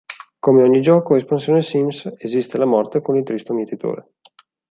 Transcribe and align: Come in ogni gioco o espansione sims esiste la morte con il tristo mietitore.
Come 0.39 0.61
in 0.61 0.65
ogni 0.65 0.81
gioco 0.81 1.13
o 1.13 1.15
espansione 1.15 1.61
sims 1.61 2.11
esiste 2.17 2.57
la 2.57 2.65
morte 2.65 3.01
con 3.03 3.17
il 3.17 3.23
tristo 3.23 3.53
mietitore. 3.53 4.13